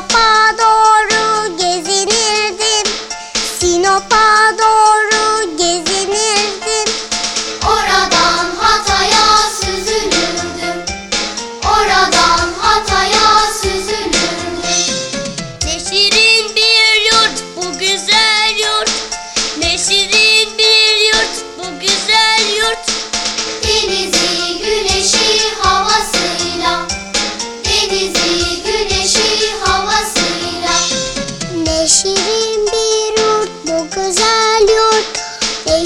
Sinop'a 0.00 0.58
doğru 0.58 1.56
gezinirdim. 1.56 2.92
Sinop'a 3.58 4.58
doğru 4.58 4.89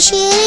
appreciate 0.06 0.34
it. 0.34 0.43